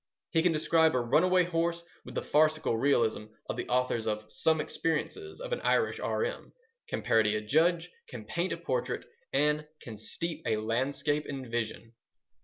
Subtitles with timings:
[0.31, 4.59] He can describe a runaway horse with the farcical realism of the authors of Some
[4.59, 6.53] Experiences of an Irish R.M.,
[6.89, 11.93] can parody a judge, can paint a portrait, and can steep a landscape in vision.